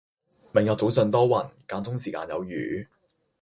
[0.51, 2.87] 明日早上多雲，間中時間有雨